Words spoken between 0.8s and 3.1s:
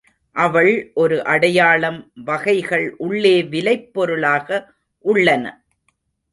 ஒரு அடையாளம் வகைகள்